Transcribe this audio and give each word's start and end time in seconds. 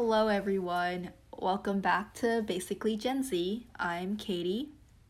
Hello, 0.00 0.28
everyone. 0.28 1.10
Welcome 1.36 1.80
back 1.80 2.14
to 2.14 2.40
Basically 2.42 2.96
Gen 2.96 3.24
Z. 3.24 3.66
I'm 3.80 4.16
Katie. 4.16 4.68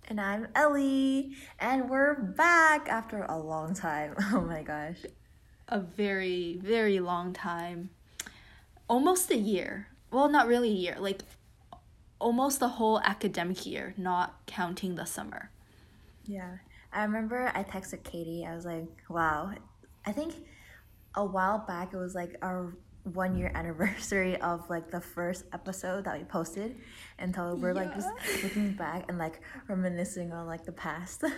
And 0.08 0.18
I'm 0.18 0.48
Ellie. 0.54 1.36
And 1.60 1.90
we're 1.90 2.14
back 2.14 2.88
after 2.88 3.22
a 3.24 3.38
long 3.38 3.74
time. 3.74 4.14
Oh 4.32 4.40
my 4.40 4.62
gosh. 4.62 4.96
A 5.68 5.78
very, 5.78 6.58
very 6.62 7.00
long 7.00 7.34
time. 7.34 7.90
Almost 8.88 9.30
a 9.30 9.36
year. 9.36 9.88
Well, 10.10 10.30
not 10.30 10.46
really 10.46 10.70
a 10.70 10.80
year. 10.86 10.96
Like 10.98 11.20
almost 12.18 12.58
the 12.58 12.68
whole 12.68 12.98
academic 13.00 13.66
year, 13.66 13.92
not 13.98 14.40
counting 14.46 14.94
the 14.94 15.04
summer. 15.04 15.50
Yeah. 16.24 16.56
I 16.94 17.02
remember 17.02 17.52
I 17.54 17.62
texted 17.62 18.04
Katie. 18.04 18.46
I 18.46 18.54
was 18.54 18.64
like, 18.64 18.88
wow. 19.10 19.52
I 20.06 20.12
think 20.12 20.32
a 21.14 21.26
while 21.26 21.58
back 21.58 21.92
it 21.92 21.98
was 21.98 22.14
like 22.14 22.36
our 22.40 22.72
one 23.04 23.36
year 23.36 23.50
anniversary 23.54 24.36
of 24.40 24.68
like 24.68 24.90
the 24.90 25.00
first 25.00 25.44
episode 25.52 26.04
that 26.04 26.18
we 26.18 26.24
posted. 26.24 26.76
And 27.18 27.34
so 27.34 27.54
we're 27.54 27.74
yeah. 27.74 27.82
like 27.82 27.94
just 27.94 28.08
looking 28.42 28.72
back 28.72 29.04
and 29.08 29.18
like 29.18 29.40
reminiscing 29.68 30.32
on 30.32 30.46
like 30.46 30.64
the 30.64 30.72
past. 30.72 31.24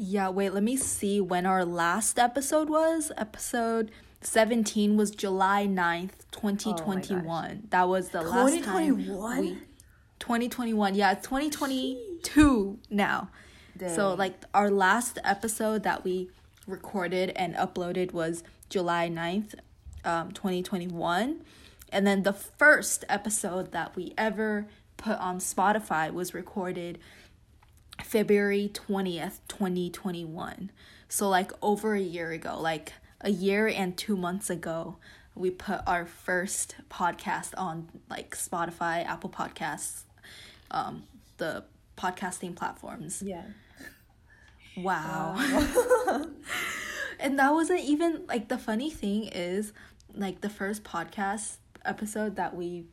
Yeah 0.00 0.28
wait 0.28 0.54
let 0.54 0.62
me 0.62 0.76
see 0.76 1.20
when 1.20 1.44
our 1.44 1.64
last 1.64 2.20
episode 2.20 2.70
was. 2.70 3.10
Episode 3.16 3.90
17 4.20 4.96
was 4.96 5.10
july 5.10 5.66
9th 5.66 6.10
2021 6.32 7.60
oh 7.62 7.66
that 7.70 7.88
was 7.88 8.08
the 8.08 8.22
last 8.22 8.64
time 8.64 8.96
we 8.96 9.58
2021 10.18 10.94
yeah 10.94 11.12
it's 11.12 11.26
2022 11.26 12.78
now. 12.90 13.30
Dang. 13.76 13.94
so 13.94 14.14
like 14.14 14.34
our 14.54 14.70
last 14.70 15.18
episode 15.24 15.82
that 15.84 16.04
we 16.04 16.30
recorded 16.66 17.30
and 17.36 17.54
uploaded 17.54 18.12
was 18.12 18.44
july 18.68 19.08
9th 19.08 19.54
um, 20.08 20.32
2021. 20.32 21.42
And 21.90 22.06
then 22.06 22.22
the 22.22 22.32
first 22.32 23.04
episode 23.08 23.72
that 23.72 23.94
we 23.94 24.14
ever 24.16 24.66
put 24.96 25.18
on 25.18 25.38
Spotify 25.38 26.12
was 26.12 26.34
recorded 26.34 26.98
February 28.02 28.70
20th, 28.72 29.40
2021. 29.48 30.70
So, 31.08 31.28
like, 31.28 31.52
over 31.62 31.94
a 31.94 32.00
year 32.00 32.32
ago, 32.32 32.58
like 32.60 32.92
a 33.20 33.30
year 33.30 33.68
and 33.68 33.96
two 33.96 34.16
months 34.16 34.50
ago, 34.50 34.96
we 35.34 35.50
put 35.50 35.80
our 35.86 36.04
first 36.04 36.76
podcast 36.90 37.52
on 37.56 37.88
like 38.10 38.36
Spotify, 38.36 39.04
Apple 39.06 39.30
Podcasts, 39.30 40.02
um, 40.70 41.04
the 41.36 41.64
podcasting 41.96 42.56
platforms. 42.56 43.22
Yeah. 43.24 43.44
Wow. 44.76 45.34
wow. 45.36 46.26
and 47.20 47.38
that 47.38 47.52
wasn't 47.52 47.80
even 47.80 48.24
like 48.26 48.48
the 48.48 48.58
funny 48.58 48.90
thing 48.90 49.24
is 49.24 49.72
like 50.14 50.40
the 50.40 50.50
first 50.50 50.84
podcast 50.84 51.58
episode 51.84 52.36
that 52.36 52.54
we 52.54 52.86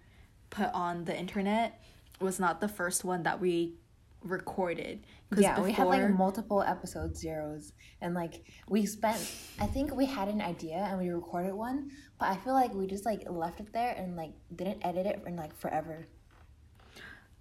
put 0.49 0.69
on 0.73 1.05
the 1.05 1.17
internet 1.17 1.81
was 2.19 2.39
not 2.39 2.61
the 2.61 2.67
first 2.67 3.03
one 3.03 3.23
that 3.23 3.39
we 3.41 3.75
recorded. 4.23 5.05
Yeah, 5.35 5.51
before... 5.51 5.65
we 5.65 5.71
had 5.71 5.87
like 5.87 6.09
multiple 6.09 6.61
episode 6.61 7.15
zeros, 7.15 7.73
and 8.01 8.13
like 8.13 8.45
we 8.69 8.85
spent. 8.85 9.17
I 9.59 9.65
think 9.65 9.95
we 9.95 10.05
had 10.05 10.27
an 10.27 10.41
idea 10.41 10.87
and 10.89 10.99
we 10.99 11.09
recorded 11.09 11.53
one, 11.53 11.91
but 12.19 12.29
I 12.29 12.37
feel 12.37 12.53
like 12.53 12.73
we 12.73 12.87
just 12.87 13.05
like 13.05 13.29
left 13.29 13.59
it 13.59 13.71
there 13.73 13.93
and 13.97 14.15
like 14.15 14.33
didn't 14.55 14.85
edit 14.85 15.05
it 15.05 15.21
in 15.25 15.35
like 15.35 15.55
forever. 15.55 16.07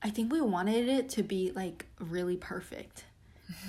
I 0.02 0.10
think 0.10 0.32
we 0.32 0.40
wanted 0.40 0.88
it 0.88 1.08
to 1.10 1.22
be 1.22 1.52
like 1.54 1.86
really 1.98 2.36
perfect, 2.36 3.04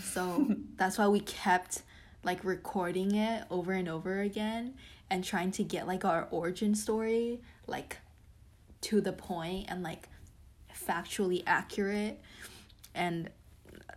so 0.03 0.47
that's 0.75 0.97
why 0.97 1.07
we 1.07 1.21
kept 1.21 1.83
like 2.25 2.43
recording 2.43 3.15
it 3.15 3.45
over 3.51 3.71
and 3.71 3.87
over 3.87 4.19
again 4.19 4.73
and 5.09 5.23
trying 5.23 5.51
to 5.51 5.63
get 5.63 5.87
like 5.87 6.03
our 6.03 6.27
origin 6.31 6.73
story 6.75 7.39
like 7.67 7.99
to 8.81 8.99
the 8.99 9.13
point 9.13 9.67
and 9.69 9.83
like 9.83 10.09
factually 10.73 11.43
accurate. 11.45 12.19
And 12.93 13.29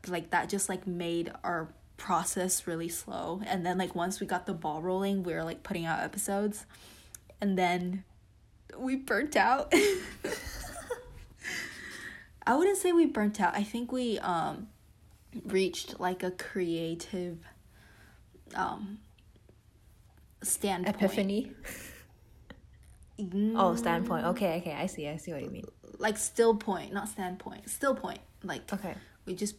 like 0.07 0.31
that 0.31 0.49
just 0.49 0.69
like 0.69 0.87
made 0.87 1.33
our 1.43 1.69
process 1.97 2.67
really 2.67 2.91
slow. 2.91 3.41
And 3.47 3.65
then 3.65 3.79
like 3.79 3.95
once 3.95 4.21
we 4.21 4.27
got 4.27 4.45
the 4.47 4.55
ball 4.55 4.83
rolling 4.83 5.23
we 5.23 5.33
were 5.33 5.43
like 5.45 5.63
putting 5.63 5.87
out 5.87 6.01
episodes. 6.01 6.67
And 7.41 7.57
then 7.57 8.05
we 8.77 8.97
burnt 8.97 9.37
out. 9.37 9.73
I 12.47 12.57
wouldn't 12.57 12.79
say 12.79 12.93
we 12.93 13.07
burnt 13.07 13.41
out. 13.41 13.55
I 13.57 13.63
think 13.63 13.91
we 13.91 14.19
um 14.19 14.69
reached 15.45 15.99
like 15.99 16.23
a 16.23 16.31
creative 16.31 17.39
um 18.55 18.99
standpoint. 20.43 20.97
Epiphany. 20.97 21.53
Mm. 23.19 23.55
oh, 23.57 23.75
standpoint. 23.75 24.27
Okay, 24.27 24.59
okay, 24.59 24.73
I 24.73 24.87
see. 24.87 25.09
I 25.09 25.17
see 25.17 25.33
what 25.33 25.43
you 25.43 25.51
mean. 25.51 25.67
Like 25.99 26.17
still 26.17 26.55
point, 26.55 26.93
not 26.93 27.09
standpoint. 27.09 27.69
Still 27.69 27.95
point. 27.95 28.21
Like 28.45 28.73
okay, 28.73 28.95
we 29.27 29.35
just 29.35 29.57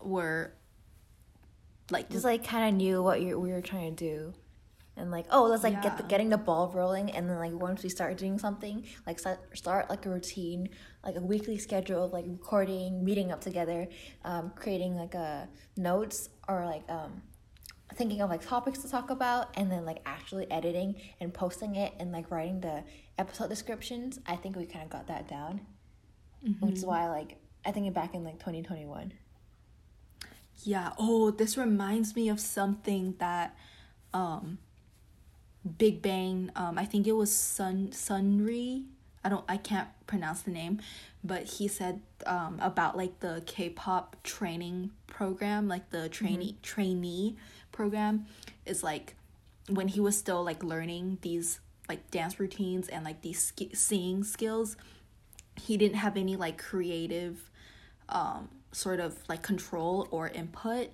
were 0.00 0.52
like 1.90 2.10
just 2.10 2.24
like 2.24 2.46
kind 2.46 2.68
of 2.68 2.74
knew 2.74 3.02
what 3.02 3.20
you 3.20 3.38
we 3.38 3.50
were 3.50 3.60
trying 3.60 3.94
to 3.94 4.04
do 4.04 4.34
and 4.96 5.10
like 5.10 5.26
oh 5.30 5.44
let's 5.44 5.62
like 5.62 5.74
yeah. 5.74 5.82
get 5.82 5.96
the, 5.96 6.02
getting 6.04 6.28
the 6.28 6.38
ball 6.38 6.70
rolling 6.74 7.10
and 7.10 7.28
then 7.28 7.38
like 7.38 7.52
once 7.52 7.82
we 7.82 7.88
start 7.88 8.16
doing 8.16 8.38
something 8.38 8.84
like 9.06 9.18
start, 9.18 9.38
start 9.56 9.88
like 9.88 10.04
a 10.06 10.10
routine 10.10 10.68
like 11.04 11.16
a 11.16 11.20
weekly 11.20 11.58
schedule 11.58 12.04
of 12.04 12.12
like 12.12 12.24
recording 12.28 13.04
meeting 13.04 13.32
up 13.32 13.40
together 13.40 13.88
um, 14.24 14.52
creating 14.54 14.96
like 14.96 15.14
a 15.14 15.48
notes 15.76 16.28
or 16.48 16.64
like 16.64 16.82
um, 16.88 17.22
thinking 17.94 18.20
of 18.20 18.30
like 18.30 18.44
topics 18.44 18.80
to 18.80 18.90
talk 18.90 19.10
about 19.10 19.50
and 19.54 19.70
then 19.70 19.84
like 19.84 19.98
actually 20.06 20.50
editing 20.50 20.94
and 21.20 21.32
posting 21.32 21.76
it 21.76 21.92
and 21.98 22.12
like 22.12 22.30
writing 22.30 22.60
the 22.60 22.82
episode 23.18 23.48
descriptions 23.48 24.18
i 24.26 24.36
think 24.36 24.56
we 24.56 24.64
kind 24.64 24.84
of 24.84 24.90
got 24.90 25.06
that 25.06 25.28
down. 25.28 25.60
Mm-hmm. 26.46 26.66
which 26.66 26.76
is 26.76 26.84
why 26.84 27.08
like 27.08 27.36
i 27.64 27.70
think 27.70 27.92
back 27.94 28.14
in 28.14 28.24
like 28.24 28.38
2021 28.38 29.12
yeah. 30.64 30.92
Oh 30.98 31.30
this 31.30 31.56
reminds 31.56 32.14
me 32.14 32.28
of 32.28 32.38
something 32.38 33.14
that 33.18 33.56
um 34.14 34.58
big 35.78 36.02
bang 36.02 36.50
um 36.56 36.78
i 36.78 36.84
think 36.84 37.06
it 37.06 37.12
was 37.12 37.32
sun 37.32 37.88
sunri 37.92 38.84
i 39.24 39.28
don't 39.28 39.44
i 39.48 39.56
can't 39.56 39.88
pronounce 40.06 40.42
the 40.42 40.50
name 40.50 40.80
but 41.24 41.44
he 41.44 41.68
said 41.68 42.00
um 42.26 42.58
about 42.60 42.96
like 42.96 43.20
the 43.20 43.42
k-pop 43.46 44.16
training 44.22 44.90
program 45.06 45.68
like 45.68 45.90
the 45.90 46.08
trainee 46.08 46.52
mm-hmm. 46.52 46.62
trainee 46.62 47.36
program 47.70 48.26
is 48.66 48.82
like 48.82 49.14
when 49.68 49.88
he 49.88 50.00
was 50.00 50.16
still 50.16 50.42
like 50.42 50.62
learning 50.62 51.18
these 51.22 51.60
like 51.88 52.10
dance 52.10 52.38
routines 52.40 52.88
and 52.88 53.04
like 53.04 53.22
these 53.22 53.40
sk- 53.42 53.74
singing 53.74 54.24
skills 54.24 54.76
he 55.56 55.76
didn't 55.76 55.96
have 55.96 56.16
any 56.16 56.36
like 56.36 56.58
creative 56.58 57.50
um 58.08 58.48
sort 58.72 59.00
of 59.00 59.18
like 59.28 59.42
control 59.42 60.08
or 60.10 60.28
input 60.28 60.88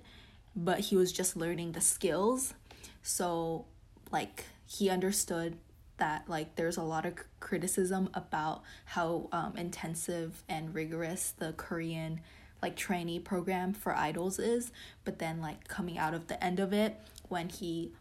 but 0.55 0.79
he 0.79 0.95
was 0.95 1.11
just 1.11 1.35
learning 1.37 1.71
the 1.71 1.81
skills 1.81 2.53
so 3.01 3.65
like 4.11 4.45
he 4.67 4.89
understood 4.89 5.57
that 5.99 6.27
like 6.27 6.55
there's 6.55 6.77
a 6.77 6.83
lot 6.83 7.05
of 7.05 7.13
criticism 7.39 8.09
about 8.13 8.63
how 8.85 9.29
um, 9.31 9.55
intensive 9.55 10.43
and 10.49 10.73
rigorous 10.73 11.33
the 11.37 11.53
korean 11.53 12.19
like 12.61 12.75
trainee 12.75 13.19
program 13.19 13.73
for 13.73 13.95
idols 13.95 14.39
is 14.39 14.71
but 15.05 15.19
then 15.19 15.39
like 15.39 15.67
coming 15.67 15.97
out 15.97 16.13
of 16.13 16.27
the 16.27 16.43
end 16.43 16.59
of 16.59 16.73
it 16.73 16.99
when 17.29 17.47
he 17.49 17.91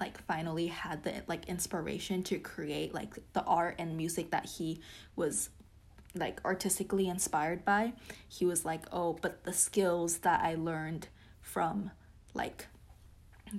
like 0.00 0.20
finally 0.22 0.68
had 0.68 1.02
the 1.02 1.12
like 1.26 1.48
inspiration 1.48 2.22
to 2.22 2.38
create 2.38 2.94
like 2.94 3.14
the 3.32 3.42
art 3.44 3.74
and 3.78 3.96
music 3.96 4.30
that 4.30 4.46
he 4.46 4.80
was 5.16 5.50
like 6.14 6.40
artistically 6.44 7.08
inspired 7.08 7.64
by 7.64 7.92
he 8.28 8.46
was 8.46 8.64
like 8.64 8.84
oh 8.92 9.18
but 9.20 9.44
the 9.44 9.52
skills 9.52 10.18
that 10.18 10.40
i 10.42 10.54
learned 10.54 11.08
from 11.40 11.90
like 12.34 12.66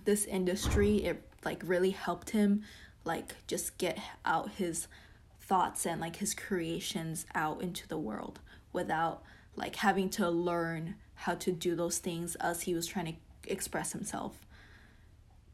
this 0.06 0.26
industry 0.26 0.98
it 0.98 1.22
like 1.44 1.62
really 1.66 1.92
helped 1.92 2.32
him 2.32 2.64
like 3.10 3.36
just 3.48 3.78
get 3.80 3.98
out 4.24 4.52
his 4.52 4.88
thoughts 5.42 5.86
and 5.86 6.00
like 6.00 6.18
his 6.18 6.36
creations 6.36 7.26
out 7.34 7.62
into 7.62 7.88
the 7.88 7.98
world 7.98 8.40
without 8.72 9.24
like 9.56 9.76
having 9.78 10.10
to 10.12 10.30
learn 10.30 10.94
how 11.16 11.34
to 11.34 11.52
do 11.52 11.76
those 11.76 11.98
things 11.98 12.36
as 12.36 12.62
he 12.62 12.76
was 12.76 12.86
trying 12.86 13.08
to 13.08 13.52
express 13.52 13.92
himself. 13.92 14.46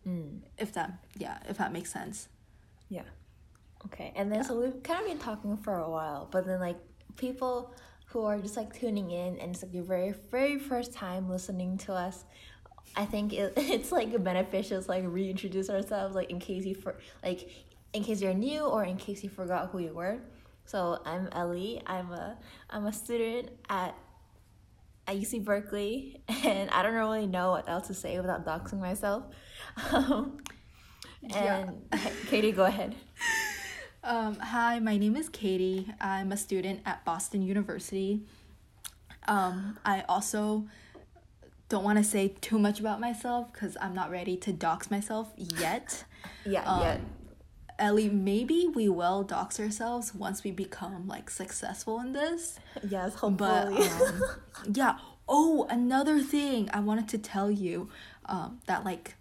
Mm. 0.05 0.41
If 0.57 0.73
that, 0.73 0.91
yeah, 1.17 1.39
if 1.47 1.57
that 1.57 1.71
makes 1.71 1.91
sense. 1.91 2.27
Yeah. 2.89 3.07
Okay. 3.85 4.11
And 4.17 4.29
then 4.29 4.39
yeah. 4.39 4.47
so 4.47 4.59
we've 4.59 4.83
kind 4.83 4.99
of 4.99 5.07
been 5.07 5.17
talking 5.17 5.55
for 5.55 5.79
a 5.79 5.89
while, 5.89 6.27
but 6.29 6.45
then 6.45 6.59
like 6.59 6.77
people 7.15 7.73
who 8.07 8.25
are 8.25 8.37
just 8.37 8.57
like 8.57 8.77
tuning 8.77 9.11
in 9.11 9.39
and 9.39 9.55
it's 9.55 9.63
like 9.63 9.73
your 9.73 9.83
very 9.83 10.13
very 10.29 10.59
first 10.59 10.93
time 10.93 11.29
listening 11.29 11.77
to 11.77 11.93
us 11.93 12.25
i 12.95 13.05
think 13.05 13.33
it, 13.33 13.53
it's 13.57 13.91
like 13.91 14.23
beneficial 14.23 14.81
to 14.81 14.87
like 14.87 15.03
reintroduce 15.05 15.69
ourselves 15.69 16.15
like 16.15 16.29
in 16.29 16.39
case 16.39 16.65
you 16.65 16.75
for 16.75 16.95
like 17.23 17.49
in 17.93 18.03
case 18.03 18.21
you're 18.21 18.33
new 18.33 18.61
or 18.61 18.83
in 18.83 18.97
case 18.97 19.23
you 19.23 19.29
forgot 19.29 19.69
who 19.71 19.79
you 19.79 19.93
were 19.93 20.19
so 20.65 20.99
I'm 21.05 21.29
Ellie. 21.31 21.81
I'm 21.85 22.11
a 22.11 22.37
I'm 22.69 22.85
a 22.87 22.93
student 22.93 23.49
at 23.69 23.95
at 25.07 25.15
UC 25.15 25.43
Berkeley, 25.43 26.21
and 26.27 26.69
I 26.71 26.81
don't 26.81 26.95
really 26.95 27.27
know 27.27 27.51
what 27.51 27.69
else 27.69 27.87
to 27.87 27.93
say 27.93 28.19
without 28.19 28.45
doxing 28.45 28.79
myself. 28.79 29.23
Um, 29.91 31.33
and 31.33 31.81
yeah. 31.91 32.09
Katie, 32.27 32.51
go 32.51 32.65
ahead. 32.65 32.95
Um, 34.03 34.35
hi, 34.35 34.77
my 34.77 34.95
name 34.95 35.15
is 35.15 35.27
Katie. 35.27 35.91
I'm 35.99 36.31
a 36.31 36.37
student 36.37 36.81
at 36.85 37.03
Boston 37.03 37.41
University. 37.41 38.21
Um, 39.27 39.79
I 39.83 40.03
also 40.07 40.67
don't 41.69 41.83
want 41.83 41.97
to 41.97 42.03
say 42.03 42.29
too 42.41 42.59
much 42.59 42.79
about 42.79 42.99
myself 42.99 43.51
because 43.51 43.75
I'm 43.81 43.93
not 43.95 44.11
ready 44.11 44.37
to 44.37 44.53
dox 44.53 44.89
myself 44.91 45.31
yet. 45.37 46.03
Yeah, 46.45 46.63
Um, 46.63 46.81
yeah. 46.81 46.97
Ellie, 47.77 48.09
maybe 48.09 48.67
we 48.73 48.87
will 48.89 49.23
dox 49.23 49.59
ourselves 49.59 50.13
once 50.15 50.43
we 50.43 50.51
become 50.51 51.07
like 51.07 51.29
successful 51.29 51.99
in 51.99 52.13
this. 52.13 52.59
Yes, 52.87 53.13
But 53.19 53.71
hopefully. 53.71 53.87
um, 53.87 54.23
yeah. 54.73 54.97
Oh, 55.27 55.65
another 55.69 56.21
thing 56.21 56.69
I 56.73 56.79
wanted 56.81 57.07
to 57.09 57.17
tell 57.17 57.49
you 57.51 57.89
um, 58.25 58.59
that 58.67 58.83
like 58.85 59.15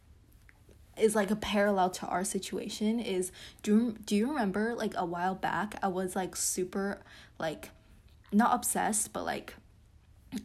is 0.96 1.14
like 1.14 1.31
a 1.31 1.37
parallel 1.37 1.91
to 1.91 2.06
our 2.06 2.25
situation 2.25 3.00
is 3.00 3.32
do 3.62 3.93
do 4.06 4.14
you 4.14 4.29
remember 4.29 4.75
like 4.76 4.94
a 4.96 5.05
while 5.05 5.35
back 5.35 5.75
I 5.82 5.88
was 5.88 6.14
like 6.14 6.37
super 6.37 7.00
like 7.38 7.70
not 8.32 8.55
obsessed 8.55 9.12
but 9.12 9.25
like 9.25 9.56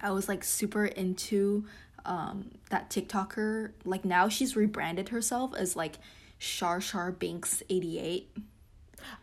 I 0.01 0.09
was 0.11 0.27
like 0.27 0.43
super 0.43 0.85
into 0.85 1.65
um 2.09 2.49
that 2.71 2.89
TikToker 2.89 3.71
like 3.85 4.03
now 4.03 4.27
she's 4.27 4.55
rebranded 4.55 5.09
herself 5.09 5.53
as 5.55 5.75
like 5.77 5.95
Shar 6.37 6.81
Shar 6.81 7.11
Binks 7.11 7.63
88 7.69 8.35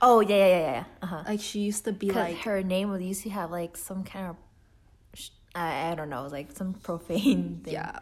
oh 0.00 0.21
yeah, 0.21 0.37
yeah, 0.37 0.47
yeah, 0.47 0.61
yeah. 0.61 0.85
Uh 1.03 1.06
huh. 1.06 1.23
like 1.27 1.41
she 1.41 1.59
used 1.61 1.85
to 1.85 1.93
be 1.93 2.11
like 2.11 2.38
her 2.38 2.62
name 2.62 2.88
was 2.91 3.03
used 3.03 3.23
to 3.25 3.31
have 3.31 3.50
like 3.50 3.77
some 3.77 4.05
kind 4.05 4.29
of, 4.29 4.37
I, 5.55 5.91
I 5.91 5.94
don't 5.94 6.09
know, 6.09 6.27
like 6.31 6.53
some 6.53 6.73
profane 6.75 7.61
thing. 7.65 7.75
yeah 7.75 7.99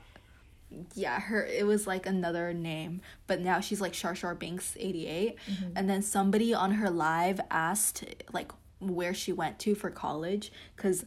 yeah 0.95 1.21
her 1.21 1.45
it 1.47 1.65
was 1.65 1.87
like 1.87 2.05
another 2.05 2.53
name 2.53 3.01
but 3.29 3.41
now 3.41 3.61
she's 3.61 3.81
like 3.81 3.95
shar 3.95 4.15
shar 4.17 4.35
binks 4.35 4.77
88 4.79 5.37
and 5.77 5.89
then 5.89 6.03
somebody 6.03 6.53
on 6.53 6.73
her 6.73 6.91
live 6.91 7.41
asked 7.51 8.05
like 8.33 8.51
where 8.81 9.15
she 9.15 9.33
went 9.33 9.61
to 9.61 9.77
for 9.77 9.89
college 9.91 10.51
because 10.75 11.05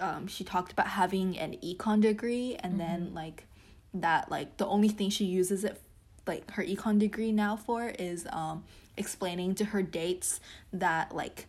um, 0.00 0.26
she 0.26 0.44
talked 0.44 0.72
about 0.72 0.88
having 0.88 1.38
an 1.38 1.56
econ 1.62 2.00
degree 2.00 2.56
and 2.60 2.80
then 2.80 3.12
like 3.14 3.46
that 3.92 4.30
like 4.30 4.56
the 4.56 4.66
only 4.66 4.88
thing 4.88 5.10
she 5.10 5.24
uses 5.24 5.64
it 5.64 5.80
like 6.26 6.48
her 6.52 6.64
econ 6.64 6.98
degree 6.98 7.32
now 7.32 7.56
for 7.56 7.88
is 7.98 8.26
um 8.30 8.62
explaining 8.96 9.54
to 9.54 9.64
her 9.66 9.82
dates 9.82 10.40
that 10.72 11.14
like 11.14 11.46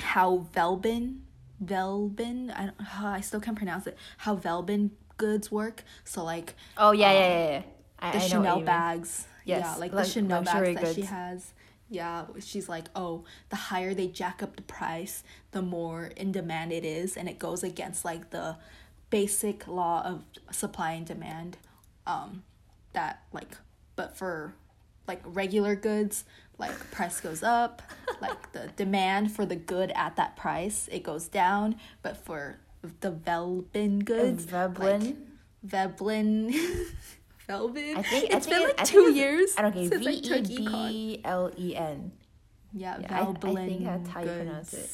how 0.00 0.46
Velbin 0.54 1.18
Velbin 1.64 2.52
I 2.54 2.66
don't 2.66 3.04
I 3.04 3.20
still 3.20 3.40
can't 3.40 3.56
pronounce 3.56 3.86
it 3.86 3.96
how 4.18 4.36
Velbin 4.36 4.90
goods 5.16 5.50
work. 5.50 5.84
So 6.04 6.24
like 6.24 6.54
Oh 6.76 6.92
yeah, 6.92 7.12
yeah, 7.12 7.18
yeah. 7.18 7.50
yeah. 7.50 7.62
I, 7.98 8.12
the 8.12 8.24
I 8.24 8.28
Chanel 8.28 8.60
bags. 8.60 9.26
Yeah 9.44 9.76
like, 9.78 9.92
like 9.92 10.04
the 10.04 10.04
Chanel 10.04 10.42
bags 10.42 10.80
that 10.80 10.94
she 10.94 11.02
has 11.02 11.52
yeah 11.90 12.24
she's 12.40 12.68
like 12.68 12.86
oh 12.94 13.24
the 13.48 13.56
higher 13.56 13.94
they 13.94 14.06
jack 14.06 14.42
up 14.42 14.56
the 14.56 14.62
price 14.62 15.22
the 15.52 15.62
more 15.62 16.06
in 16.16 16.32
demand 16.32 16.72
it 16.72 16.84
is 16.84 17.16
and 17.16 17.28
it 17.28 17.38
goes 17.38 17.62
against 17.62 18.04
like 18.04 18.30
the 18.30 18.56
basic 19.10 19.66
law 19.66 20.02
of 20.04 20.22
supply 20.50 20.92
and 20.92 21.06
demand 21.06 21.56
um 22.06 22.42
that 22.92 23.22
like 23.32 23.56
but 23.96 24.16
for 24.16 24.54
like 25.06 25.22
regular 25.24 25.74
goods 25.74 26.24
like 26.58 26.90
price 26.90 27.20
goes 27.20 27.42
up 27.42 27.80
like 28.20 28.52
the 28.52 28.68
demand 28.76 29.32
for 29.32 29.46
the 29.46 29.56
good 29.56 29.90
at 29.94 30.16
that 30.16 30.36
price 30.36 30.88
it 30.92 31.02
goes 31.02 31.28
down 31.28 31.74
but 32.02 32.16
for 32.16 32.58
the 33.00 33.10
velbin 33.10 34.04
goods 34.04 34.44
Veblen? 34.44 35.00
like 35.00 35.16
Veblen 35.62 36.54
Velbin 37.48 37.96
I 37.96 38.02
think 38.02 38.24
it's 38.30 38.34
I 38.34 38.40
think 38.40 38.50
been 38.50 38.62
like 38.62 38.80
I 38.80 38.84
think 38.84 38.88
two 38.88 39.12
years 39.12 39.54
I 39.56 39.62
don't 39.62 39.74
since 39.74 40.04
V 40.06 40.12
E. 40.52 40.56
B 40.58 41.20
L 41.24 41.50
E 41.56 41.74
N. 41.76 42.12
Yeah, 42.72 42.98
Yeah, 43.00 43.06
I- 43.16 43.20
I 43.20 43.24
think 43.68 43.84
that's 43.84 44.08
how 44.10 44.20
you 44.20 44.26
pronounce 44.28 44.74
it. 44.74 44.90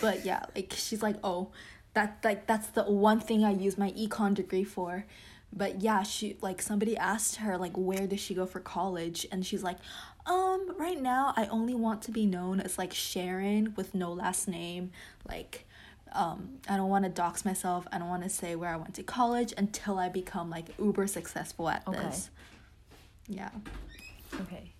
But 0.00 0.24
yeah, 0.24 0.44
like 0.54 0.72
she's 0.76 1.02
like, 1.02 1.16
oh, 1.22 1.50
that 1.94 2.18
like 2.24 2.46
that's 2.46 2.68
the 2.68 2.84
one 2.84 3.20
thing 3.20 3.44
I 3.44 3.52
use 3.52 3.78
my 3.78 3.90
econ 3.92 4.34
degree 4.34 4.64
for. 4.64 5.06
But 5.52 5.80
yeah, 5.80 6.02
she 6.02 6.36
like 6.40 6.60
somebody 6.60 6.96
asked 6.96 7.36
her 7.36 7.56
like 7.56 7.76
where 7.76 8.06
does 8.06 8.20
she 8.20 8.34
go 8.34 8.44
for 8.46 8.60
college, 8.60 9.26
and 9.32 9.46
she's 9.46 9.62
like, 9.62 9.78
um, 10.26 10.74
right 10.78 11.00
now 11.00 11.32
I 11.36 11.46
only 11.46 11.74
want 11.74 12.02
to 12.02 12.10
be 12.10 12.26
known 12.26 12.60
as 12.60 12.76
like 12.76 12.92
Sharon 12.92 13.74
with 13.76 13.94
no 13.94 14.12
last 14.12 14.46
name. 14.48 14.90
Like, 15.28 15.66
um, 16.12 16.58
I 16.68 16.76
don't 16.76 16.88
want 16.88 17.04
to 17.04 17.10
dox 17.10 17.44
myself. 17.44 17.86
I 17.92 17.98
don't 17.98 18.08
want 18.08 18.22
to 18.22 18.28
say 18.28 18.54
where 18.56 18.70
I 18.70 18.76
went 18.76 18.94
to 18.94 19.02
college 19.02 19.52
until 19.56 19.98
I 19.98 20.08
become 20.08 20.50
like 20.50 20.66
uber 20.78 21.06
successful 21.06 21.68
at 21.68 21.86
Okay. 21.86 21.98
this. 21.98 22.30
Yeah. 23.26 23.50
Okay. 24.40 24.72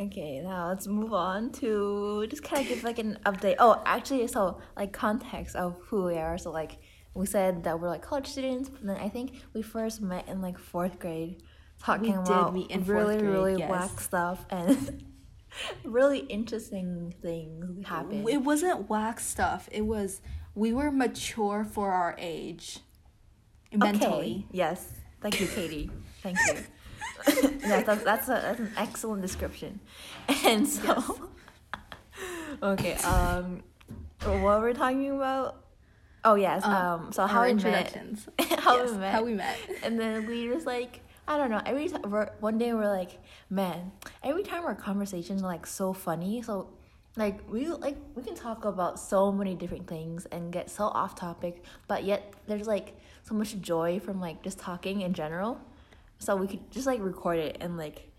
Okay, 0.00 0.40
now 0.40 0.68
let's 0.68 0.88
move 0.88 1.12
on 1.12 1.52
to 1.52 2.26
just 2.28 2.42
kind 2.42 2.62
of 2.62 2.68
give 2.68 2.82
like 2.82 2.98
an 2.98 3.16
update. 3.24 3.54
Oh, 3.60 3.80
actually, 3.86 4.26
so 4.26 4.60
like 4.76 4.92
context 4.92 5.54
of 5.54 5.78
who 5.86 6.04
we 6.06 6.16
are. 6.16 6.36
So 6.36 6.50
like 6.50 6.78
we 7.14 7.26
said 7.26 7.62
that 7.62 7.78
we're 7.78 7.88
like 7.88 8.02
college 8.02 8.26
students, 8.26 8.68
but 8.68 8.82
then 8.84 8.96
I 8.96 9.08
think 9.08 9.34
we 9.52 9.62
first 9.62 10.00
met 10.00 10.26
in 10.28 10.42
like 10.42 10.58
fourth 10.58 10.98
grade, 10.98 11.42
talking 11.80 12.10
did 12.10 12.18
about 12.18 12.52
meet 12.52 12.72
in 12.72 12.82
really 12.84 13.18
grade, 13.18 13.30
really 13.30 13.56
yes. 13.58 13.70
whack 13.70 14.00
stuff 14.00 14.44
and 14.50 15.04
really 15.84 16.20
interesting 16.20 17.14
things 17.22 17.86
happened. 17.86 18.28
It 18.28 18.42
wasn't 18.42 18.88
whack 18.88 19.20
stuff. 19.20 19.68
It 19.72 19.82
was 19.82 20.20
we 20.54 20.72
were 20.72 20.90
mature 20.90 21.64
for 21.64 21.92
our 21.92 22.14
age. 22.18 22.78
Mentally. 23.72 24.46
Okay. 24.46 24.46
Yes. 24.52 24.92
Thank 25.20 25.40
you, 25.40 25.46
Katie. 25.48 25.90
Thank 26.22 26.38
you. 26.46 26.54
yeah, 27.60 27.82
that's 27.82 28.04
that's, 28.04 28.28
a, 28.28 28.32
that's 28.32 28.60
an 28.60 28.72
excellent 28.76 29.22
description. 29.22 29.80
And 30.44 30.68
so, 30.68 31.30
okay. 32.62 32.94
Um, 32.96 33.62
what 34.22 34.60
we're 34.60 34.74
talking 34.74 35.10
about? 35.10 35.64
Oh 36.24 36.34
yes. 36.34 36.64
Um. 36.64 37.12
So 37.12 37.26
how 37.26 37.44
we 37.44 37.54
met? 37.54 37.96
how 38.58 38.76
Yes, 38.76 38.90
we 38.92 38.98
met? 38.98 39.12
how 39.12 39.24
we 39.24 39.34
met. 39.34 39.58
And 39.82 39.98
then 39.98 40.26
we 40.26 40.48
just 40.48 40.66
like 40.66 41.00
I 41.26 41.38
don't 41.38 41.50
know. 41.50 41.62
Every 41.64 41.88
we're, 42.04 42.30
one 42.40 42.58
day 42.58 42.72
we're 42.74 42.88
like, 42.90 43.18
man. 43.48 43.92
Every 44.22 44.42
time 44.42 44.64
our 44.64 44.74
conversations 44.74 45.42
are 45.42 45.46
like 45.46 45.66
so 45.66 45.92
funny. 45.92 46.42
So 46.42 46.68
like 47.16 47.40
we 47.50 47.68
like 47.68 47.96
we 48.14 48.22
can 48.22 48.34
talk 48.34 48.64
about 48.64 48.98
so 48.98 49.30
many 49.32 49.54
different 49.54 49.86
things 49.86 50.26
and 50.26 50.52
get 50.52 50.68
so 50.68 50.84
off 50.84 51.14
topic, 51.14 51.62
but 51.86 52.04
yet 52.04 52.34
there's 52.46 52.66
like 52.66 52.96
so 53.22 53.34
much 53.34 53.58
joy 53.60 54.00
from 54.00 54.20
like 54.20 54.42
just 54.42 54.58
talking 54.58 55.00
in 55.02 55.14
general. 55.14 55.60
So 56.18 56.36
we 56.36 56.46
could 56.46 56.70
just 56.70 56.86
like 56.86 57.00
record 57.00 57.38
it 57.38 57.58
and 57.60 57.76
like 57.76 58.10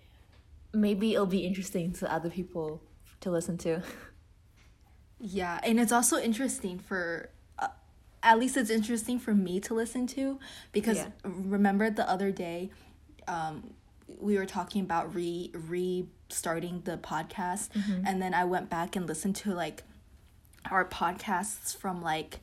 maybe 0.74 1.13
it'll 1.13 1.25
be 1.25 1.46
interesting 1.46 1.92
to 1.94 2.12
other 2.12 2.30
people 2.30 2.81
to 3.22 3.30
listen 3.30 3.58
to. 3.60 3.82
Yeah, 5.20 5.60
and 5.63 5.80
it's 5.80 5.91
also 5.91 6.18
interesting 6.20 6.77
for 6.80 7.30
uh, 7.58 7.68
at 8.22 8.38
least 8.39 8.58
it's 8.58 8.70
interesting 8.70 9.18
for 9.20 9.34
me 9.34 9.60
to 9.62 9.74
listen 9.74 10.08
to 10.08 10.39
because 10.72 10.98
Yeah. 10.98 11.08
remember 11.24 11.89
the 11.89 12.08
other 12.10 12.32
day 12.32 12.70
um 13.27 13.74
we 14.20 14.38
were 14.38 14.46
talking 14.46 14.82
about 14.84 15.13
re 15.15 15.51
restarting 15.53 16.82
the 16.86 16.98
podcast 16.98 17.70
Mm-hmm. 17.72 18.05
and 18.08 18.22
then 18.22 18.34
I 18.34 18.46
went 18.46 18.70
back 18.70 18.96
and 18.96 19.08
listened 19.08 19.36
to 19.38 19.53
like 19.53 19.84
our 20.72 20.86
podcasts 20.86 21.75
from 21.75 22.01
like 22.01 22.39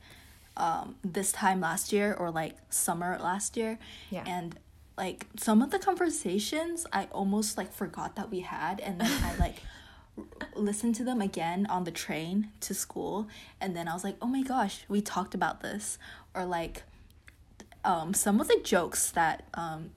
um 0.57 0.95
this 1.03 1.31
time 1.31 1.59
last 1.61 1.91
year 1.91 2.13
or 2.13 2.31
like 2.31 2.55
summer 2.69 3.17
last 3.19 3.57
year 3.57 3.79
Yeah. 4.09 4.23
and 4.27 4.57
like 4.97 5.25
some 5.37 5.61
of 5.61 5.71
the 5.71 5.79
conversations 5.79 6.85
I 6.93 7.05
almost 7.11 7.57
like 7.57 7.71
forgot 7.73 8.15
that 8.17 8.29
we 8.29 8.41
had 8.41 8.79
and 8.79 9.01
then 9.01 9.11
I 9.23 9.35
like 9.37 9.57
listened 10.55 10.93
to 10.95 11.03
them 11.03 11.21
again 11.21 11.65
on 11.69 11.85
the 11.85 11.91
train 11.91 12.49
to 12.61 12.73
school 12.75 13.27
and 13.59 13.75
then 13.75 13.87
I 13.87 13.93
was 13.95 14.03
like, 14.03 14.15
"Oh 14.21 14.27
my 14.27 14.43
gosh, 14.43 14.85
we 14.87 15.01
talked 15.01 15.33
about 15.33 15.61
this." 15.61 15.97
Or 16.35 16.45
like 16.45 16.83
um 17.83 18.13
some 18.13 18.39
of 18.39 18.47
the 18.47 18.59
jokes 18.63 19.09
that 19.11 19.47
um 19.55 19.89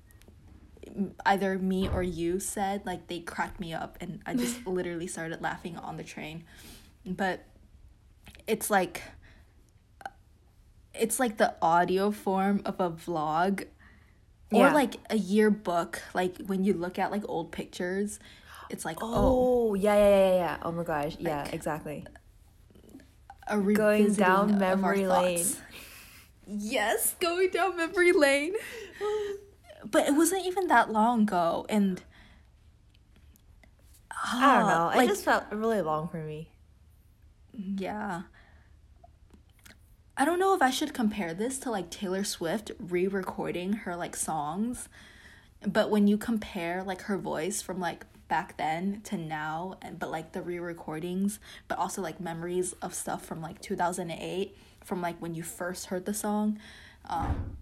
either 1.25 1.59
me 1.59 1.89
or 1.89 2.03
you 2.03 2.39
said 2.41 2.85
like 2.87 3.07
they 3.09 3.21
cracked 3.21 3.61
me 3.61 3.73
up 3.75 3.99
and 4.01 4.21
I 4.27 4.35
just 4.35 4.67
literally 4.67 5.07
started 5.07 5.41
laughing 5.43 5.77
on 5.77 5.97
the 5.97 6.05
train. 6.05 6.45
But 7.05 7.45
it's 8.47 8.71
like 8.71 9.03
it's 10.95 11.21
like 11.21 11.37
the 11.37 11.55
audio 11.61 12.11
form 12.11 12.63
of 12.65 12.81
a 12.81 12.91
vlog 12.91 13.63
or 14.53 14.67
Yeah. 14.67 14.73
like 14.73 14.95
a 15.11 15.17
yearbook 15.17 16.01
like 16.15 16.39
when 16.47 16.65
you 16.65 16.73
look 16.73 16.99
at 16.99 17.11
like 17.11 17.23
old 17.29 17.53
pictures 17.53 18.19
it's 18.71 18.85
like 18.85 18.99
oh, 19.03 19.69
Oh 19.71 19.75
yeah 19.75 19.95
yeah 19.97 20.09
yeah 20.09 20.35
yeah. 20.37 20.57
Oh 20.63 20.73
my 20.73 20.83
gosh. 20.85 21.17
Yeah, 21.21 21.45
exactly. 21.53 22.05
a 23.47 23.59
Going 23.59 24.13
down 24.15 24.59
memory 24.59 25.07
lane. 25.07 25.47
yes 26.49 27.15
going 27.21 27.51
down 27.51 27.77
memory 27.77 28.13
lane 28.13 28.55
but 29.85 30.07
it 30.07 30.13
wasn't 30.13 30.47
even 30.47 30.69
that 30.69 30.93
long 30.93 31.23
ago 31.23 31.67
and 31.69 32.03
I 34.11 34.59
don't 34.59 34.69
know. 34.69 34.91
Ah, 34.93 34.93
like 34.97 35.05
it 35.05 35.09
just 35.09 35.25
felt 35.25 35.45
really 35.53 35.83
long 35.83 36.09
for 36.09 36.19
me. 36.19 36.49
Yeah. 37.53 38.23
I 40.17 40.25
don't 40.25 40.39
know 40.39 40.55
if 40.55 40.63
I 40.63 40.71
should 40.71 40.95
compare 40.95 41.35
this 41.35 41.59
to 41.59 41.71
like 41.71 41.91
Taylor 41.91 42.25
Swift 42.25 42.71
re 42.79 43.07
recording 43.07 43.73
her 43.75 43.95
like 43.95 44.17
songs. 44.17 44.89
But 45.67 45.91
when 45.91 46.07
you 46.07 46.17
compare 46.17 46.83
like 46.83 47.03
her 47.03 47.19
voice 47.19 47.61
from 47.63 47.81
like 47.81 48.07
back 48.29 48.57
then 48.57 49.01
to 49.05 49.17
now 49.17 49.77
and 49.81 49.99
but 49.99 50.11
like 50.11 50.33
the 50.33 50.43
re-recordings 50.43 51.39
but 51.69 51.79
also 51.79 52.03
like 52.03 52.21
memories 52.21 52.73
of 52.83 52.95
stuff 52.95 53.25
from 53.25 53.41
like 53.41 53.61
2008 53.61 54.57
from 54.85 55.01
like 55.01 55.17
when 55.21 55.35
you 55.35 55.43
first 55.43 55.87
heard 55.87 56.05
the 56.07 56.15
song 56.15 56.59
um 57.09 57.57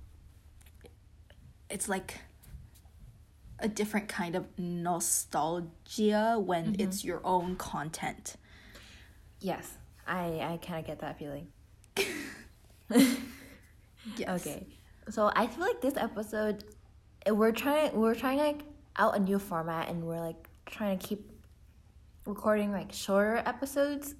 it's 1.74 1.88
like 1.88 2.20
a 3.58 3.66
different 3.66 4.08
kind 4.08 4.36
of 4.36 4.46
nostalgia 4.56 6.38
when 6.38 6.66
mm-hmm. 6.66 6.80
it's 6.80 7.04
your 7.04 7.20
own 7.24 7.56
content 7.56 8.36
yes 9.40 9.72
i 10.06 10.24
i 10.40 10.58
kind 10.64 10.78
of 10.78 10.86
get 10.86 11.00
that 11.00 11.18
feeling 11.18 11.48
yes. 14.16 14.28
okay 14.28 14.64
so 15.10 15.32
i 15.34 15.48
feel 15.48 15.66
like 15.66 15.80
this 15.80 15.96
episode 15.96 16.62
we're 17.28 17.50
trying 17.50 17.92
we're 17.92 18.14
trying 18.14 18.38
like 18.38 18.60
out 18.96 19.16
a 19.16 19.18
new 19.18 19.40
format 19.40 19.88
and 19.88 20.04
we're 20.04 20.20
like 20.20 20.48
trying 20.66 20.96
to 20.96 21.04
keep 21.04 21.28
recording 22.24 22.70
like 22.70 22.92
shorter 22.92 23.42
episodes 23.46 24.14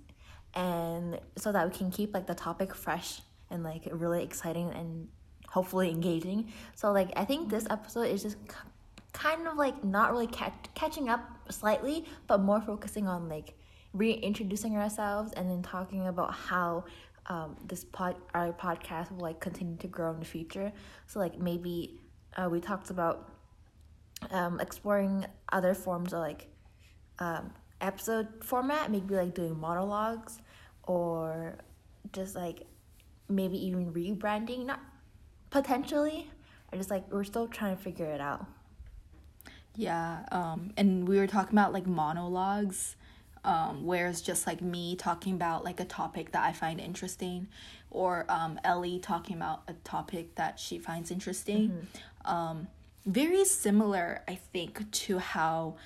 and 0.55 1.21
so 1.37 1.53
that 1.53 1.71
we 1.71 1.77
can 1.77 1.93
keep 1.93 2.15
like 2.15 2.27
the 2.27 2.35
topic 2.35 2.75
fresh 2.75 3.21
and 3.49 3.63
like 3.63 3.87
really 3.93 4.25
exciting 4.25 4.71
and 4.73 5.07
hopefully 5.55 5.89
engaging. 5.91 6.53
So 6.75 6.93
like 6.93 7.11
i 7.17 7.25
think 7.25 7.49
this 7.49 7.67
episode 7.71 8.09
is 8.15 8.23
just 8.23 8.37
kind 9.13 9.47
of 9.47 9.57
like 9.57 9.77
not 9.85 10.11
really 10.13 10.27
catch- 10.27 10.69
catching 10.75 11.09
up 11.09 11.23
slightly 11.49 12.05
but 12.27 12.39
more 12.41 12.61
focusing 12.61 13.07
on 13.07 13.29
like 13.29 13.55
reintroducing 13.93 14.77
ourselves 14.77 15.33
and 15.37 15.49
then 15.49 15.63
talking 15.63 16.09
about 16.09 16.35
how 16.35 16.85
um, 17.27 17.57
this 17.67 17.85
pod 17.85 18.17
our 18.35 18.53
podcast 18.53 19.13
will 19.13 19.23
like 19.23 19.41
continue 19.41 19.77
to 19.79 19.87
grow 19.87 20.11
in 20.11 20.19
the 20.19 20.27
future. 20.27 20.73
So 21.07 21.21
like 21.21 21.39
maybe 21.39 22.01
uh, 22.37 22.49
we 22.51 22.61
talked 22.61 22.91
about 22.91 23.31
um, 24.31 24.61
exploring 24.61 25.25
other 25.53 25.75
forms 25.75 26.13
of 26.13 26.21
like 26.21 26.49
um, 27.19 27.53
episode 27.81 28.29
format, 28.43 28.91
maybe 28.91 29.15
like 29.15 29.35
doing 29.35 29.59
monologues 29.59 30.41
or 30.83 31.57
just 32.13 32.35
like 32.35 32.67
maybe 33.29 33.57
even 33.67 33.93
rebranding, 33.93 34.67
not 34.67 34.81
potentially. 35.55 36.29
I 36.73 36.77
just 36.77 36.91
like 36.91 37.11
we're 37.13 37.23
still 37.23 37.47
trying 37.47 37.77
to 37.77 37.83
figure 37.83 38.07
it 38.07 38.21
out. 38.21 38.45
Yeah, 39.77 40.27
um, 40.33 40.73
and 40.77 41.07
we 41.07 41.17
were 41.17 41.29
talking 41.29 41.57
about 41.57 41.73
like 41.73 41.87
monologues, 41.87 42.97
um, 43.45 43.87
where 43.87 44.09
it's 44.09 44.21
just 44.21 44.49
like 44.49 44.61
me 44.61 44.97
talking 44.97 45.35
about 45.35 45.65
like 45.65 45.79
a 45.79 45.85
topic 45.85 46.33
that 46.33 46.45
I 46.45 46.53
find 46.53 46.81
interesting, 46.81 47.47
or 47.91 48.27
um, 48.29 48.59
Ellie 48.65 48.99
talking 48.99 49.37
about 49.37 49.63
a 49.69 49.75
topic 49.85 50.35
that 50.35 50.59
she 50.59 50.79
finds 50.79 51.13
interesting. 51.13 51.69
Mm-hmm. 51.69 52.35
Um, 52.35 52.69
very 53.07 53.45
similar, 53.45 54.23
I 54.27 54.35
think, 54.35 54.91
to 54.91 55.19
how. 55.19 55.77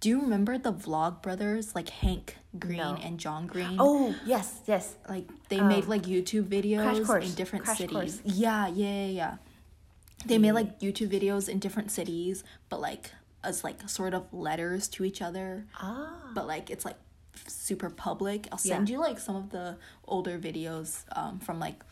Do 0.00 0.08
you 0.08 0.20
remember 0.20 0.58
the 0.58 0.72
Vlogbrothers, 0.72 1.74
like 1.74 1.88
Hank 1.88 2.36
Green 2.58 2.78
no. 2.78 2.98
and 3.02 3.18
John 3.18 3.46
Green? 3.46 3.76
Oh 3.78 4.14
yes, 4.24 4.60
yes. 4.66 4.94
Like 5.08 5.26
they 5.48 5.58
um, 5.58 5.68
made 5.68 5.86
like 5.86 6.02
YouTube 6.02 6.44
videos 6.44 7.22
in 7.22 7.34
different 7.34 7.64
Crash 7.64 7.78
cities. 7.78 7.92
Course. 7.92 8.20
Yeah, 8.24 8.68
yeah, 8.68 9.06
yeah, 9.06 9.06
yeah. 9.06 9.36
They 10.26 10.34
yeah. 10.34 10.38
made 10.38 10.52
like 10.52 10.78
YouTube 10.78 11.08
videos 11.10 11.48
in 11.48 11.58
different 11.58 11.90
cities, 11.90 12.44
but 12.68 12.80
like 12.80 13.10
as 13.42 13.64
like 13.64 13.88
sort 13.88 14.14
of 14.14 14.32
letters 14.32 14.86
to 14.88 15.04
each 15.04 15.20
other. 15.20 15.66
Ah. 15.80 16.30
But 16.32 16.46
like 16.46 16.70
it's 16.70 16.84
like 16.84 16.96
super 17.48 17.90
public. 17.90 18.46
I'll 18.52 18.58
send 18.58 18.88
yeah. 18.88 18.94
you 18.96 19.00
like 19.00 19.18
some 19.18 19.34
of 19.34 19.50
the 19.50 19.78
older 20.06 20.38
videos 20.38 21.04
um, 21.16 21.40
from 21.40 21.58
like 21.58 21.82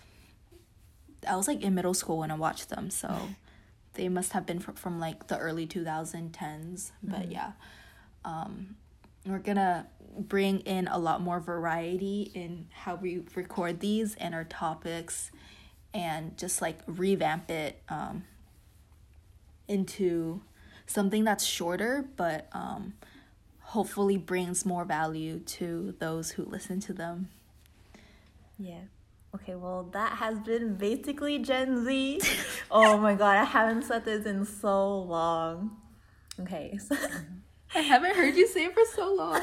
I 1.29 1.35
was 1.35 1.49
like 1.49 1.61
in 1.63 1.75
middle 1.75 1.95
school 1.95 2.19
when 2.19 2.31
I 2.31 2.37
watched 2.37 2.69
them, 2.69 2.89
so 2.91 3.31
they 3.95 4.09
must 4.09 4.33
have 4.33 4.47
been 4.47 4.61
from, 4.61 4.75
from 4.75 5.01
like 5.01 5.27
the 5.27 5.39
early 5.39 5.67
2010s 5.67 6.31
mm-hmm. 6.37 6.91
but 7.03 7.33
yeah 7.33 7.53
um, 8.27 8.77
we're 9.25 9.39
gonna 9.39 9.87
bring 10.19 10.61
in 10.61 10.89
a 10.89 10.99
lot 10.99 11.21
more 11.21 11.41
variety 11.41 12.31
in 12.35 12.67
how 12.73 12.97
we 12.97 13.23
record 13.35 13.81
these 13.81 14.15
and 14.17 14.35
our 14.35 14.45
topics 14.45 15.31
and 15.95 16.37
just 16.37 16.61
like 16.61 16.79
revamp 16.87 17.51
it 17.51 17.83
um, 17.89 18.25
into 19.69 20.41
something 20.87 21.25
that's 21.25 21.45
shorter 21.45 22.05
but 22.17 22.49
um, 22.53 22.95
hopefully 23.61 24.17
brings 24.17 24.67
more 24.67 24.85
value 24.85 25.39
to 25.41 25.95
those 25.99 26.33
who 26.33 26.45
listen 26.45 26.81
to 26.81 26.93
them 26.93 27.29
yeah 28.59 28.81
Okay, 29.35 29.55
well, 29.55 29.83
that 29.93 30.13
has 30.13 30.39
been 30.39 30.77
basically 30.77 31.39
Gen 31.41 31.85
Z. 31.85 32.21
oh 32.71 32.97
my 32.97 33.15
god, 33.15 33.37
I 33.37 33.45
haven't 33.45 33.83
said 33.83 34.03
this 34.07 34.25
in 34.25 34.47
so 34.47 34.99
long. 35.01 35.77
Okay, 36.41 36.79
so. 36.79 36.97
I 37.75 37.81
haven't 37.81 38.17
heard 38.17 38.37
you 38.37 38.47
say 38.47 38.65
it 38.67 38.75
for 38.75 38.85
so 38.95 39.15
long. 39.15 39.41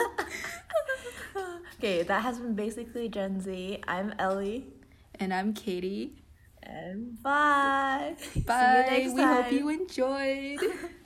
okay, 1.78 2.04
that 2.04 2.22
has 2.24 2.40
been 2.40 2.56
basically 2.56 3.10
Gen 3.10 3.42
Z. 3.42 3.80
I'm 3.88 4.14
Ellie. 4.18 4.68
And 5.20 5.34
I'm 5.34 5.54
Katie. 5.54 6.16
And 6.64 7.22
bye. 7.22 8.16
Bye. 8.46 9.12
we 9.14 9.22
hope 9.22 9.52
you 9.52 9.70
enjoyed. 9.70 10.60